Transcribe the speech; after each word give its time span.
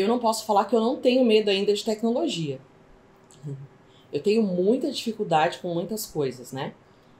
eu 0.00 0.08
não 0.08 0.18
posso 0.18 0.44
falar 0.44 0.64
que 0.64 0.74
eu 0.74 0.80
não 0.80 0.96
tenho 0.96 1.24
medo 1.24 1.50
ainda 1.50 1.72
de 1.72 1.84
tecnologia. 1.84 2.60
Eu 4.12 4.20
tenho 4.20 4.42
muita 4.42 4.90
dificuldade 4.90 5.58
com 5.58 5.72
muitas 5.72 6.04
coisas, 6.04 6.52
né? 6.52 6.74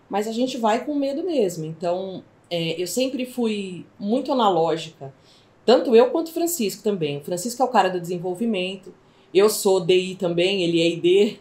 Mas 0.08 0.26
a 0.26 0.32
gente 0.32 0.58
vai 0.58 0.84
com 0.84 0.94
medo 0.94 1.22
mesmo. 1.22 1.64
Então, 1.64 2.24
é, 2.50 2.80
eu 2.80 2.86
sempre 2.86 3.24
fui 3.24 3.86
muito 3.98 4.32
analógica. 4.32 5.14
Tanto 5.64 5.94
eu 5.94 6.10
quanto 6.10 6.28
o 6.28 6.32
Francisco 6.32 6.82
também. 6.82 7.18
O 7.18 7.20
Francisco 7.20 7.62
é 7.62 7.64
o 7.64 7.68
cara 7.68 7.88
do 7.88 8.00
desenvolvimento. 8.00 8.92
Eu 9.32 9.48
sou 9.48 9.80
DI 9.80 10.16
também, 10.16 10.64
ele 10.64 10.80
é 10.80 10.88
ID. 10.88 11.38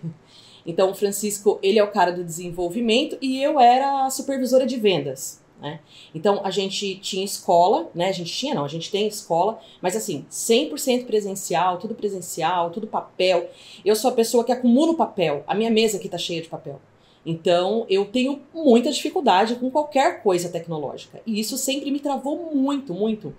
Então, 0.66 0.92
o 0.92 0.94
Francisco, 0.94 1.58
ele 1.64 1.80
é 1.80 1.84
o 1.84 1.90
cara 1.90 2.12
do 2.12 2.24
desenvolvimento 2.24 3.18
e 3.22 3.42
eu 3.42 3.60
era 3.60 4.06
a 4.06 4.10
supervisora 4.12 4.68
de 4.68 4.78
vendas. 4.78 5.42
Né? 5.62 5.82
Então 6.16 6.42
a 6.44 6.50
gente 6.50 6.96
tinha 6.96 7.24
escola, 7.26 7.90
né? 7.94 8.08
A 8.08 8.14
gente 8.14 8.32
tinha, 8.32 8.56
não, 8.56 8.64
a 8.64 8.68
gente 8.70 8.90
tem 8.90 9.06
escola, 9.08 9.60
mas 9.82 9.96
assim, 9.96 10.26
100% 10.32 11.06
presencial, 11.06 11.78
tudo 11.78 11.94
presencial, 11.94 12.70
tudo 12.70 12.88
papel. 12.88 13.50
Eu 13.84 13.96
sou 13.96 14.10
a 14.10 14.14
pessoa 14.14 14.44
que 14.44 14.54
acumula 14.54 14.94
o 14.94 14.96
papel, 14.96 15.44
a 15.46 15.54
minha 15.54 15.70
mesa 15.70 15.98
aqui 15.98 16.08
tá 16.08 16.18
cheia 16.18 16.42
de 16.42 16.48
papel. 16.48 16.80
Então 17.26 17.86
eu 17.90 18.06
tenho 18.06 18.42
muita 18.54 18.90
dificuldade 18.90 19.56
com 19.56 19.70
qualquer 19.70 20.24
coisa 20.24 20.48
tecnológica. 20.48 21.22
E 21.26 21.40
isso 21.40 21.58
sempre 21.58 21.92
me 21.92 22.00
travou 22.00 22.56
muito, 22.56 22.94
muito. 22.94 23.36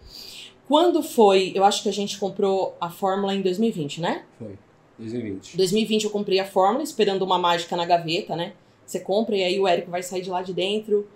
Quando 0.69 1.03
foi, 1.03 1.53
eu 1.55 1.65
acho 1.65 1.83
que 1.83 1.89
a 1.89 1.93
gente 1.93 2.19
comprou 2.19 2.77
a 2.79 2.91
fórmula 2.91 3.35
em 3.35 3.41
2020, 3.41 4.01
né? 4.03 4.25
Foi. 4.39 4.59
2020. 4.99 5.57
2020 5.57 6.05
eu 6.05 6.11
comprei 6.11 6.39
a 6.39 6.45
fórmula, 6.45 6.85
esperando 6.85 7.23
uma 7.23 7.39
mágica 7.39 7.75
na 7.75 7.87
gaveta, 7.87 8.37
né? 8.37 8.53
Você 8.85 9.01
compra 9.01 9.35
e 9.37 9.43
aí 9.43 9.59
o 9.59 9.67
Érico 9.67 9.91
vai 9.91 10.03
sair 10.03 10.21
de 10.21 10.29
lá 10.29 10.43
de 10.43 10.53
dentro 10.53 11.09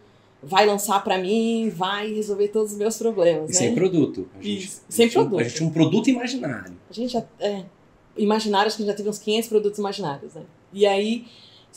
vai 0.45 0.66
lançar 0.66 1.03
para 1.03 1.19
mim, 1.19 1.71
vai 1.71 2.12
resolver 2.12 2.48
todos 2.48 2.73
os 2.73 2.79
meus 2.79 2.97
problemas. 2.97 3.51
E 3.51 3.53
né? 3.53 3.59
sem 3.59 3.75
produto. 3.75 4.29
A 4.39 4.43
gente, 4.43 4.65
Isso, 4.65 4.83
sem 4.89 5.05
a 5.05 5.09
gente, 5.09 5.15
produto. 5.15 5.41
A 5.41 5.43
gente 5.45 5.55
tinha 5.57 5.69
um 5.69 5.73
produto 5.73 6.11
imaginário. 6.11 6.77
A 6.89 6.93
gente 6.93 7.12
já. 7.12 7.25
É, 7.41 7.65
imaginário, 8.17 8.67
acho 8.67 8.77
que 8.77 8.84
já 8.84 8.95
teve 8.95 9.09
uns 9.09 9.19
500 9.19 9.48
produtos 9.48 9.79
imaginários, 9.79 10.34
né? 10.34 10.43
E 10.73 10.86
aí, 10.86 11.27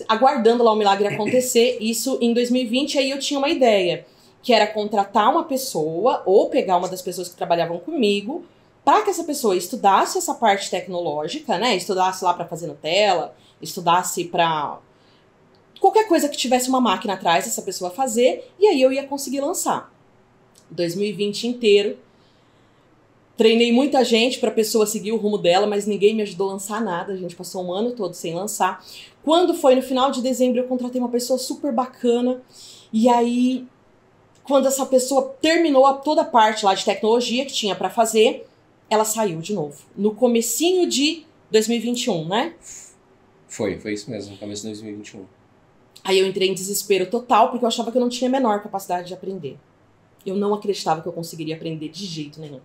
aguardando 0.07 0.63
lá 0.63 0.71
o 0.71 0.75
milagre 0.75 1.07
acontecer, 1.07 1.77
isso 1.81 2.17
em 2.21 2.33
2020, 2.33 2.99
aí 2.99 3.09
eu 3.09 3.19
tinha 3.19 3.39
uma 3.39 3.49
ideia, 3.49 4.05
que 4.41 4.53
era 4.53 4.67
contratar 4.67 5.29
uma 5.31 5.43
pessoa, 5.45 6.21
ou 6.25 6.49
pegar 6.49 6.77
uma 6.77 6.87
das 6.87 7.01
pessoas 7.01 7.29
que 7.29 7.35
trabalhavam 7.35 7.79
comigo, 7.79 8.45
para 8.83 9.01
que 9.03 9.09
essa 9.09 9.23
pessoa 9.23 9.55
estudasse 9.55 10.17
essa 10.17 10.33
parte 10.33 10.69
tecnológica, 10.69 11.57
né? 11.57 11.75
Estudasse 11.75 12.23
lá 12.23 12.33
para 12.33 12.45
fazer 12.45 12.67
Nutella, 12.67 13.35
estudasse 13.61 14.25
para 14.25 14.79
qualquer 15.79 16.07
coisa 16.07 16.29
que 16.29 16.37
tivesse 16.37 16.69
uma 16.69 16.81
máquina 16.81 17.13
atrás, 17.13 17.47
essa 17.47 17.61
pessoa 17.61 17.91
fazer, 17.91 18.51
e 18.59 18.67
aí 18.67 18.81
eu 18.81 18.91
ia 18.91 19.03
conseguir 19.03 19.41
lançar. 19.41 19.91
2020 20.69 21.47
inteiro. 21.47 21.97
Treinei 23.35 23.71
muita 23.71 24.03
gente 24.03 24.39
para 24.39 24.49
a 24.49 24.53
pessoa 24.53 24.87
seguir 24.87 25.11
o 25.11 25.17
rumo 25.17 25.37
dela, 25.37 25.67
mas 25.67 25.85
ninguém 25.85 26.15
me 26.15 26.23
ajudou 26.23 26.49
a 26.49 26.53
lançar 26.53 26.81
nada. 26.81 27.13
A 27.13 27.15
gente 27.15 27.35
passou 27.35 27.63
um 27.63 27.71
ano 27.71 27.91
todo 27.91 28.13
sem 28.15 28.33
lançar. 28.33 28.83
Quando 29.23 29.53
foi 29.53 29.75
no 29.75 29.81
final 29.81 30.09
de 30.09 30.21
dezembro, 30.21 30.59
eu 30.59 30.67
contratei 30.67 30.99
uma 30.99 31.09
pessoa 31.09 31.37
super 31.37 31.71
bacana. 31.71 32.41
E 32.91 33.07
aí, 33.07 33.67
quando 34.43 34.67
essa 34.67 34.85
pessoa 34.87 35.35
terminou 35.39 35.91
toda 35.95 36.21
a 36.21 36.25
parte 36.25 36.65
lá 36.65 36.73
de 36.73 36.83
tecnologia 36.83 37.45
que 37.45 37.53
tinha 37.53 37.75
para 37.75 37.91
fazer, 37.91 38.47
ela 38.89 39.05
saiu 39.05 39.39
de 39.39 39.53
novo. 39.53 39.77
No 39.95 40.15
comecinho 40.15 40.87
de 40.89 41.23
2021, 41.51 42.27
né? 42.27 42.55
Foi, 43.47 43.79
foi 43.79 43.93
isso 43.93 44.09
mesmo, 44.09 44.31
no 44.31 44.37
começo 44.37 44.63
de 44.63 44.69
2021. 44.69 45.25
Aí 46.07 46.19
eu 46.19 46.25
entrei 46.25 46.47
em 46.47 46.53
desespero 46.53 47.05
total, 47.07 47.49
porque 47.49 47.65
eu 47.65 47.67
achava 47.67 47.91
que 47.91 47.97
eu 47.97 48.01
não 48.01 48.07
tinha 48.07 48.29
a 48.29 48.31
menor 48.31 48.63
capacidade 48.63 49.09
de 49.09 49.13
aprender. 49.13 49.57
Eu 50.25 50.35
não 50.35 50.53
acreditava 50.53 51.01
que 51.01 51.07
eu 51.09 51.11
conseguiria 51.11 51.53
aprender 51.53 51.89
de 51.89 52.05
jeito 52.05 52.39
nenhum. 52.39 52.61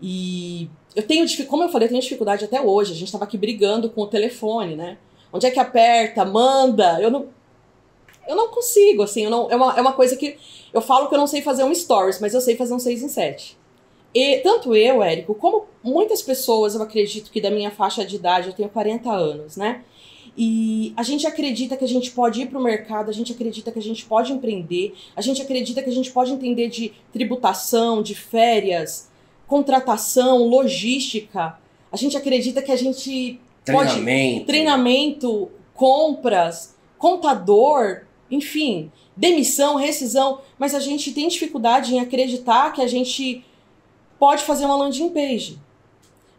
E 0.00 0.66
eu 0.96 1.06
tenho, 1.06 1.26
como 1.46 1.64
eu 1.64 1.68
falei, 1.68 1.84
eu 1.84 1.90
tenho 1.90 2.00
dificuldade 2.00 2.46
até 2.46 2.58
hoje. 2.58 2.92
A 2.92 2.94
gente 2.94 3.04
estava 3.04 3.24
aqui 3.24 3.36
brigando 3.36 3.90
com 3.90 4.00
o 4.00 4.06
telefone, 4.06 4.76
né? 4.76 4.96
Onde 5.30 5.44
é 5.44 5.50
que 5.50 5.60
aperta, 5.60 6.24
manda? 6.24 6.98
Eu 7.02 7.10
não, 7.10 7.26
eu 8.26 8.34
não 8.34 8.48
consigo, 8.48 9.02
assim, 9.02 9.26
não, 9.28 9.50
é, 9.50 9.54
uma, 9.56 9.76
é 9.76 9.80
uma 9.82 9.92
coisa 9.92 10.16
que 10.16 10.38
eu 10.72 10.80
falo 10.80 11.06
que 11.06 11.14
eu 11.14 11.18
não 11.18 11.26
sei 11.26 11.42
fazer 11.42 11.64
um 11.64 11.74
stories, 11.74 12.18
mas 12.18 12.32
eu 12.32 12.40
sei 12.40 12.56
fazer 12.56 12.72
um 12.72 12.78
6 12.78 13.02
em 13.02 13.08
7. 13.08 13.58
E 14.14 14.38
tanto 14.38 14.74
eu, 14.74 15.02
Érico, 15.02 15.34
como 15.34 15.66
muitas 15.82 16.22
pessoas, 16.22 16.74
eu 16.74 16.80
acredito 16.80 17.30
que 17.30 17.42
da 17.42 17.50
minha 17.50 17.70
faixa 17.70 18.06
de 18.06 18.16
idade, 18.16 18.48
eu 18.48 18.54
tenho 18.54 18.70
40 18.70 19.12
anos, 19.12 19.54
né? 19.58 19.84
E 20.40 20.92
a 20.96 21.02
gente 21.02 21.26
acredita 21.26 21.76
que 21.76 21.84
a 21.84 21.88
gente 21.88 22.12
pode 22.12 22.40
ir 22.40 22.46
para 22.46 22.60
o 22.60 22.62
mercado, 22.62 23.10
a 23.10 23.12
gente 23.12 23.32
acredita 23.32 23.72
que 23.72 23.78
a 23.80 23.82
gente 23.82 24.04
pode 24.04 24.32
empreender, 24.32 24.94
a 25.16 25.20
gente 25.20 25.42
acredita 25.42 25.82
que 25.82 25.90
a 25.90 25.92
gente 25.92 26.12
pode 26.12 26.32
entender 26.32 26.68
de 26.68 26.92
tributação, 27.12 28.00
de 28.00 28.14
férias, 28.14 29.10
contratação, 29.48 30.44
logística. 30.44 31.58
A 31.90 31.96
gente 31.96 32.16
acredita 32.16 32.62
que 32.62 32.70
a 32.70 32.76
gente 32.76 33.40
Treinamento. 33.64 34.36
pode 34.36 34.46
treinamento, 34.46 35.50
compras, 35.74 36.76
contador, 36.96 38.02
enfim, 38.30 38.92
demissão, 39.16 39.74
rescisão, 39.74 40.40
mas 40.56 40.72
a 40.72 40.78
gente 40.78 41.10
tem 41.10 41.26
dificuldade 41.26 41.92
em 41.92 41.98
acreditar 41.98 42.72
que 42.72 42.80
a 42.80 42.86
gente 42.86 43.44
pode 44.20 44.44
fazer 44.44 44.66
uma 44.66 44.76
landing 44.76 45.08
page. 45.08 45.58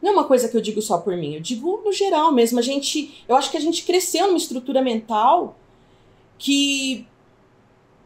Não 0.02 0.12
é 0.12 0.14
uma 0.14 0.24
coisa 0.24 0.48
que 0.48 0.56
eu 0.56 0.62
digo 0.62 0.82
só 0.82 0.98
por 0.98 1.16
mim, 1.18 1.36
eu 1.36 1.42
digo 1.42 1.82
no 1.84 1.92
geral 1.92 2.32
mesmo. 2.32 2.60
A 2.60 2.62
gente, 2.62 3.24
eu 3.28 3.36
acho 3.36 3.52
que 3.52 3.58
a 3.58 3.62
gente 3.62 3.84
cresceu 3.84 4.28
numa 4.28 4.38
estrutura 4.38 4.82
mental 4.82 5.58
que 6.38 7.06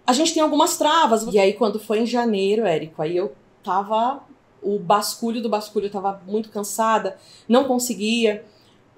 a 0.06 0.14
gente 0.14 0.34
tem 0.34 0.42
algumas 0.42 0.78
travas. 0.78 1.24
E 1.32 1.38
aí 1.38 1.54
quando 1.54 1.80
foi 1.80 2.00
em 2.00 2.06
janeiro, 2.06 2.66
Érico, 2.66 3.02
aí 3.02 3.16
eu 3.16 3.34
tava 3.64 4.24
o 4.64 4.80
basculho 4.80 5.42
do 5.42 5.50
basculho 5.50 5.90
tava 5.90 6.22
muito 6.26 6.50
cansada, 6.50 7.18
não 7.48 7.66
conseguia. 7.66 8.46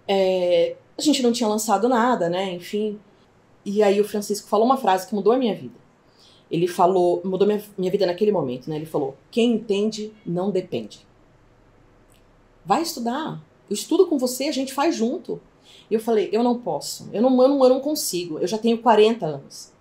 É, 0.07 0.75
a 0.97 1.01
gente 1.01 1.21
não 1.21 1.31
tinha 1.31 1.49
lançado 1.49 1.89
nada, 1.89 2.29
né? 2.29 2.53
Enfim. 2.53 2.99
E 3.65 3.81
aí 3.81 3.99
o 3.99 4.05
Francisco 4.05 4.47
falou 4.47 4.65
uma 4.65 4.77
frase 4.77 5.07
que 5.07 5.15
mudou 5.15 5.33
a 5.33 5.37
minha 5.37 5.55
vida. 5.55 5.73
Ele 6.49 6.67
falou, 6.67 7.21
mudou 7.25 7.47
minha, 7.47 7.61
minha 7.77 7.91
vida 7.91 8.05
naquele 8.05 8.31
momento, 8.31 8.69
né? 8.69 8.75
Ele 8.75 8.85
falou: 8.85 9.17
quem 9.31 9.53
entende 9.53 10.13
não 10.25 10.51
depende. 10.51 11.05
Vai 12.65 12.81
estudar. 12.81 13.41
Eu 13.69 13.73
estudo 13.73 14.07
com 14.07 14.17
você, 14.17 14.45
a 14.45 14.51
gente 14.51 14.73
faz 14.73 14.95
junto. 14.95 15.39
E 15.89 15.93
eu 15.93 15.99
falei, 15.99 16.29
eu 16.31 16.43
não 16.43 16.59
posso, 16.59 17.09
eu 17.13 17.21
não, 17.21 17.41
eu 17.41 17.47
não, 17.47 17.63
eu 17.63 17.69
não 17.69 17.79
consigo, 17.79 18.39
eu 18.39 18.47
já 18.47 18.57
tenho 18.57 18.77
40 18.79 19.25
anos. 19.25 19.71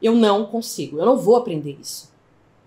Eu 0.00 0.14
não 0.14 0.46
consigo, 0.46 0.98
eu 0.98 1.06
não 1.06 1.16
vou 1.16 1.36
aprender 1.36 1.76
isso. 1.80 2.12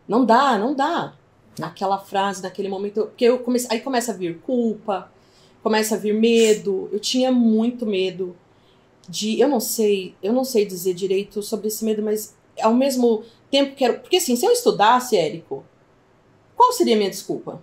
Não 0.07 0.25
dá, 0.25 0.57
não 0.57 0.73
dá. 0.73 1.15
Naquela 1.57 1.97
frase, 1.97 2.41
naquele 2.41 2.69
momento, 2.69 3.05
porque 3.05 3.25
eu 3.25 3.39
comecei, 3.39 3.69
aí 3.71 3.81
começa 3.81 4.11
a 4.11 4.15
vir 4.15 4.39
culpa, 4.39 5.11
começa 5.61 5.95
a 5.95 5.97
vir 5.97 6.13
medo. 6.13 6.89
Eu 6.91 6.99
tinha 6.99 7.31
muito 7.31 7.85
medo 7.85 8.35
de, 9.07 9.39
eu 9.39 9.47
não 9.47 9.59
sei, 9.59 10.15
eu 10.21 10.31
não 10.31 10.43
sei 10.43 10.65
dizer 10.65 10.93
direito 10.93 11.41
sobre 11.41 11.67
esse 11.67 11.83
medo, 11.83 12.01
mas 12.01 12.35
ao 12.61 12.73
mesmo 12.73 13.23
tempo 13.49 13.75
quero, 13.75 13.99
porque 13.99 14.17
assim, 14.17 14.35
se 14.35 14.45
eu 14.45 14.51
estudasse, 14.51 15.17
Érico, 15.17 15.63
qual 16.55 16.71
seria 16.71 16.95
a 16.95 16.97
minha 16.97 17.09
desculpa? 17.09 17.61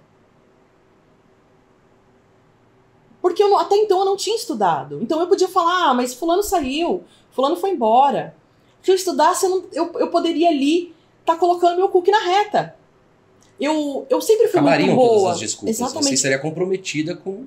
Porque 3.27 3.43
eu, 3.43 3.57
até 3.57 3.75
então 3.75 3.99
eu 3.99 4.05
não 4.05 4.17
tinha 4.17 4.37
estudado. 4.37 5.03
Então 5.03 5.19
eu 5.19 5.27
podia 5.27 5.49
falar, 5.49 5.89
ah, 5.89 5.95
mas 5.95 6.15
fulano 6.15 6.45
saiu, 6.45 7.03
fulano 7.33 7.57
foi 7.57 7.71
embora. 7.71 8.37
Se 8.81 8.93
eu 8.93 8.95
estudasse, 8.95 9.45
eu, 9.45 9.51
não, 9.51 9.65
eu, 9.73 9.93
eu 9.99 10.11
poderia 10.13 10.49
ali 10.49 10.95
estar 11.19 11.33
tá 11.33 11.37
colocando 11.37 11.77
meu 11.77 11.89
cookie 11.89 12.13
na 12.13 12.21
reta. 12.21 12.77
Eu, 13.61 14.07
eu 14.09 14.21
sempre 14.21 14.47
fui 14.47 14.61
Acabariam 14.61 14.95
muito 14.95 15.01
boa. 15.01 15.19
todas 15.19 15.33
as 15.33 15.41
desculpas. 15.41 15.75
Exatamente. 15.75 16.05
Você 16.05 16.15
estaria 16.15 16.39
comprometida 16.39 17.17
com 17.17 17.47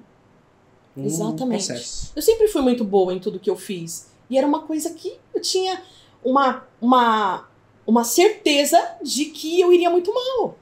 um 0.97 1.05
Exatamente. 1.05 1.67
processo. 1.67 2.11
Eu 2.13 2.21
sempre 2.21 2.49
fui 2.49 2.61
muito 2.61 2.83
boa 2.83 3.13
em 3.13 3.19
tudo 3.19 3.39
que 3.39 3.49
eu 3.49 3.55
fiz. 3.55 4.09
E 4.29 4.37
era 4.37 4.45
uma 4.45 4.63
coisa 4.63 4.89
que 4.89 5.17
eu 5.33 5.41
tinha 5.41 5.81
uma, 6.21 6.67
uma, 6.81 7.47
uma 7.87 8.03
certeza 8.03 8.77
de 9.01 9.27
que 9.27 9.61
eu 9.61 9.71
iria 9.71 9.89
muito 9.89 10.13
mal. 10.13 10.57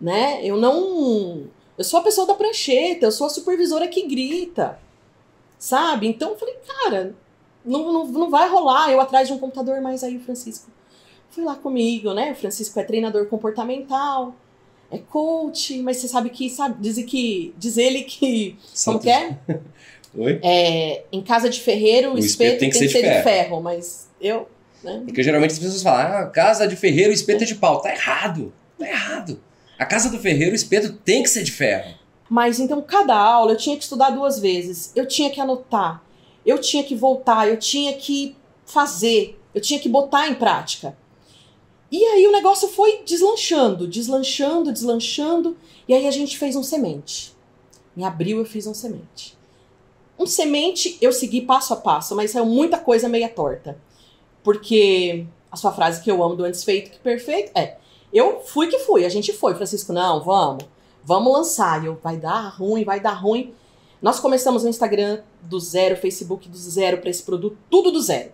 Né? 0.00 0.44
Eu 0.44 0.56
não. 0.56 1.44
Eu 1.80 1.84
sou 1.84 2.00
a 2.00 2.02
pessoa 2.02 2.26
da 2.26 2.34
prancheta, 2.34 3.06
eu 3.06 3.10
sou 3.10 3.26
a 3.26 3.30
supervisora 3.30 3.88
que 3.88 4.06
grita. 4.06 4.78
Sabe? 5.58 6.06
Então 6.08 6.32
eu 6.32 6.36
falei, 6.38 6.54
cara, 6.66 7.14
não, 7.64 7.90
não, 7.90 8.06
não 8.06 8.30
vai 8.30 8.50
rolar 8.50 8.92
eu 8.92 9.00
atrás 9.00 9.26
de 9.26 9.32
um 9.32 9.38
computador, 9.38 9.80
mas 9.80 10.04
aí 10.04 10.18
o 10.18 10.20
Francisco 10.20 10.70
foi 11.30 11.42
lá 11.42 11.54
comigo, 11.54 12.12
né? 12.12 12.32
O 12.32 12.34
Francisco 12.34 12.78
é 12.78 12.82
treinador 12.84 13.24
comportamental, 13.28 14.34
é 14.90 14.98
coach, 14.98 15.80
mas 15.80 15.96
você 15.96 16.06
sabe 16.06 16.28
que, 16.28 16.50
sabe, 16.50 16.76
diz, 16.80 17.02
que, 17.02 17.54
diz 17.56 17.78
ele 17.78 18.02
que. 18.02 18.50
Como 18.50 18.66
Santos- 18.74 19.02
que 19.04 19.10
é? 19.10 19.38
Oi? 20.14 20.38
É, 20.42 21.04
em 21.10 21.22
casa 21.22 21.48
de 21.48 21.62
ferreiro, 21.62 22.12
o, 22.12 22.18
espeto, 22.18 22.58
tem 22.60 22.68
que, 22.68 22.76
ser, 22.76 22.88
de, 22.88 23.22
ferro. 23.22 23.58
mas 23.62 24.06
eu. 24.20 24.46
Né? 24.84 25.00
Porque 25.06 25.22
geralmente 25.22 25.52
as 25.52 25.58
pessoas 25.58 25.82
falam, 25.82 26.18
ah, 26.18 26.26
casa 26.26 26.68
de 26.68 26.76
ferreiro, 26.76 27.10
espeto 27.10 27.42
é 27.44 27.46
de 27.46 27.54
pau. 27.54 27.80
Tá 27.80 27.90
errado. 27.90 28.52
Tá 28.78 28.86
errado. 28.86 29.40
A 29.80 29.86
casa 29.86 30.10
do 30.10 30.18
ferreiro, 30.18 30.52
o 30.52 30.54
espeto 30.54 30.92
tem 30.92 31.22
que 31.22 31.30
ser 31.30 31.42
de 31.42 31.52
ferro. 31.52 31.94
Mas 32.28 32.60
então, 32.60 32.82
cada 32.82 33.16
aula 33.16 33.52
eu 33.52 33.56
tinha 33.56 33.78
que 33.78 33.82
estudar 33.82 34.10
duas 34.10 34.38
vezes, 34.38 34.92
eu 34.94 35.08
tinha 35.08 35.30
que 35.30 35.40
anotar, 35.40 36.04
eu 36.44 36.58
tinha 36.58 36.84
que 36.84 36.94
voltar, 36.94 37.48
eu 37.48 37.56
tinha 37.56 37.94
que 37.94 38.36
fazer, 38.66 39.40
eu 39.54 39.60
tinha 39.62 39.80
que 39.80 39.88
botar 39.88 40.28
em 40.28 40.34
prática. 40.34 40.94
E 41.90 42.04
aí 42.04 42.26
o 42.26 42.30
negócio 42.30 42.68
foi 42.68 43.02
deslanchando, 43.06 43.88
deslanchando, 43.88 44.70
deslanchando, 44.70 45.56
e 45.88 45.94
aí 45.94 46.06
a 46.06 46.10
gente 46.10 46.36
fez 46.36 46.54
um 46.56 46.62
semente. 46.62 47.34
Em 47.96 48.04
abril 48.04 48.36
eu 48.36 48.44
fiz 48.44 48.66
um 48.66 48.74
semente. 48.74 49.34
Um 50.18 50.26
semente 50.26 50.98
eu 51.00 51.10
segui 51.10 51.40
passo 51.40 51.72
a 51.72 51.76
passo, 51.76 52.14
mas 52.14 52.32
saiu 52.32 52.44
muita 52.44 52.76
coisa 52.76 53.08
meia 53.08 53.30
torta. 53.30 53.78
Porque 54.44 55.24
a 55.50 55.56
sua 55.56 55.72
frase 55.72 56.02
que 56.02 56.10
eu 56.10 56.22
amo 56.22 56.36
do 56.36 56.44
antes 56.44 56.62
feito 56.62 56.90
que 56.90 56.98
perfeito 56.98 57.50
é: 57.54 57.78
eu 58.12 58.40
fui 58.40 58.66
que 58.68 58.78
fui, 58.80 59.04
a 59.04 59.08
gente 59.08 59.32
foi, 59.32 59.54
Francisco, 59.54 59.92
não, 59.92 60.20
vamos, 60.22 60.64
vamos 61.04 61.32
lançar. 61.32 61.80
E 61.82 61.86
eu, 61.86 61.98
vai 62.02 62.16
dar 62.16 62.48
ruim, 62.48 62.82
vai 62.84 63.00
dar 63.00 63.12
ruim. 63.12 63.54
Nós 64.02 64.18
começamos 64.18 64.64
no 64.64 64.68
Instagram 64.68 65.20
do 65.42 65.60
zero, 65.60 65.96
Facebook 65.96 66.48
do 66.48 66.56
zero 66.56 66.98
para 66.98 67.10
esse 67.10 67.22
produto, 67.22 67.56
tudo 67.70 67.92
do 67.92 68.00
zero. 68.00 68.32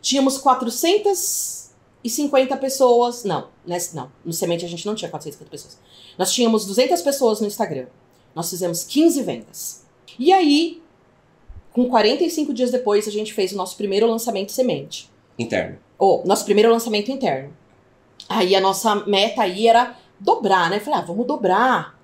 Tínhamos 0.00 0.38
450 0.38 2.56
pessoas, 2.56 3.24
não, 3.24 3.48
nesse, 3.66 3.96
não, 3.96 4.10
no 4.24 4.32
Semente 4.32 4.64
a 4.64 4.68
gente 4.68 4.86
não 4.86 4.94
tinha 4.94 5.10
450 5.10 5.50
pessoas. 5.50 5.76
Nós 6.16 6.32
tínhamos 6.32 6.64
200 6.64 7.02
pessoas 7.02 7.40
no 7.40 7.46
Instagram. 7.46 7.86
Nós 8.34 8.48
fizemos 8.48 8.84
15 8.84 9.22
vendas. 9.22 9.82
E 10.18 10.32
aí, 10.32 10.80
com 11.72 11.88
45 11.88 12.54
dias 12.54 12.70
depois, 12.70 13.08
a 13.08 13.10
gente 13.10 13.32
fez 13.32 13.52
o 13.52 13.56
nosso 13.56 13.76
primeiro 13.76 14.06
lançamento 14.06 14.52
semente. 14.52 15.10
Interno. 15.38 15.78
Ou, 15.98 16.24
nosso 16.24 16.44
primeiro 16.44 16.70
lançamento 16.70 17.10
interno. 17.10 17.52
Aí 18.28 18.54
a 18.54 18.60
nossa 18.60 18.94
meta 19.06 19.42
aí 19.42 19.66
era 19.66 19.96
dobrar, 20.20 20.68
né? 20.68 20.80
Falei, 20.80 21.00
ah, 21.00 21.02
vamos 21.02 21.26
dobrar. 21.26 21.98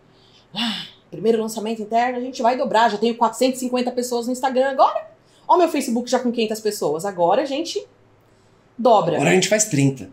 Ah, 0.55 0.87
primeiro 1.11 1.41
lançamento 1.41 1.83
interno, 1.83 2.19
a 2.19 2.21
gente 2.21 2.41
vai 2.43 2.57
dobrar. 2.57 2.91
Já 2.91 2.99
tenho 2.99 3.17
450 3.17 3.91
pessoas 3.93 4.27
no 4.27 4.33
Instagram 4.33 4.71
agora. 4.71 5.11
Ó, 5.47 5.59
meu 5.59 5.69
Facebook 5.69 6.11
já 6.11 6.19
com 6.19 6.33
500 6.33 6.61
pessoas. 6.61 7.05
Agora 7.05 7.43
a 7.43 7.45
gente 7.45 7.85
dobra. 8.79 9.17
Agora 9.17 9.31
a 9.31 9.35
gente 9.35 9.49
faz 9.49 9.65
30. 9.67 10.09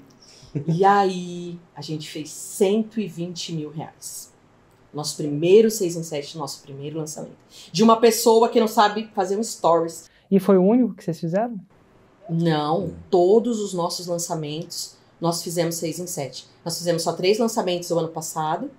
E 0.67 0.83
aí 0.83 1.57
a 1.73 1.81
gente 1.81 2.09
fez 2.09 2.29
120 2.29 3.53
mil 3.53 3.69
reais. 3.69 4.31
Nosso 4.93 5.15
primeiro 5.15 5.71
6 5.71 5.95
em 5.95 6.03
7, 6.03 6.37
nosso 6.37 6.61
primeiro 6.61 6.97
lançamento. 6.97 7.37
De 7.71 7.81
uma 7.81 7.97
pessoa 7.97 8.49
que 8.49 8.59
não 8.59 8.67
sabe 8.67 9.09
fazer 9.15 9.37
um 9.37 9.43
stories. 9.43 10.09
E 10.29 10.39
foi 10.39 10.57
o 10.57 10.63
único 10.63 10.93
que 10.93 11.03
vocês 11.03 11.19
fizeram? 11.19 11.55
Não, 12.29 12.93
todos 13.09 13.61
os 13.61 13.73
nossos 13.73 14.07
lançamentos 14.07 14.97
nós 15.21 15.43
fizemos 15.43 15.75
6 15.75 15.99
em 15.99 16.07
7. 16.07 16.47
Nós 16.65 16.77
fizemos 16.77 17.03
só 17.03 17.13
três 17.13 17.37
lançamentos 17.37 17.91
o 17.91 17.99
ano 17.99 18.09
passado 18.09 18.69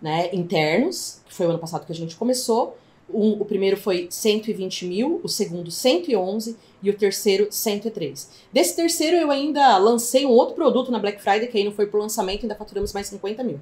né, 0.00 0.28
internos, 0.32 1.20
que 1.26 1.34
foi 1.34 1.46
o 1.46 1.50
ano 1.50 1.58
passado 1.58 1.86
que 1.86 1.92
a 1.92 1.94
gente 1.94 2.14
começou. 2.14 2.76
Um, 3.12 3.40
o 3.40 3.44
primeiro 3.44 3.76
foi 3.76 4.06
120 4.10 4.84
mil, 4.84 5.20
o 5.24 5.28
segundo 5.28 5.70
111 5.70 6.56
e 6.82 6.90
o 6.90 6.96
terceiro 6.96 7.48
103. 7.50 8.28
Desse 8.52 8.76
terceiro 8.76 9.16
eu 9.16 9.30
ainda 9.30 9.78
lancei 9.78 10.26
um 10.26 10.30
outro 10.30 10.54
produto 10.54 10.92
na 10.92 10.98
Black 10.98 11.22
Friday, 11.22 11.48
que 11.48 11.56
aí 11.56 11.64
não 11.64 11.72
foi 11.72 11.86
pro 11.86 11.98
lançamento, 11.98 12.42
ainda 12.42 12.54
faturamos 12.54 12.92
mais 12.92 13.06
50 13.06 13.42
mil. 13.42 13.60